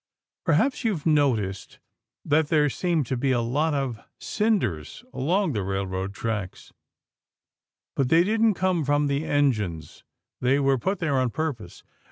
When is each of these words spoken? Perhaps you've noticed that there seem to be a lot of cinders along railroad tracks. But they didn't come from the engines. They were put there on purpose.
Perhaps 0.45 0.83
you've 0.83 1.05
noticed 1.05 1.77
that 2.25 2.47
there 2.47 2.71
seem 2.71 3.03
to 3.03 3.15
be 3.15 3.31
a 3.31 3.39
lot 3.39 3.75
of 3.75 3.99
cinders 4.17 5.03
along 5.13 5.53
railroad 5.53 6.11
tracks. 6.15 6.73
But 7.95 8.09
they 8.09 8.23
didn't 8.23 8.55
come 8.55 8.83
from 8.83 9.05
the 9.05 9.25
engines. 9.25 10.03
They 10.39 10.59
were 10.59 10.79
put 10.79 10.97
there 10.97 11.19
on 11.19 11.29
purpose. 11.29 11.83